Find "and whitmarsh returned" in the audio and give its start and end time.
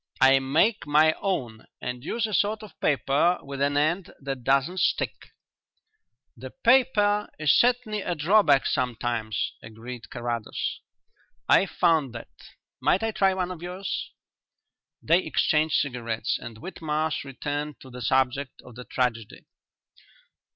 16.41-17.79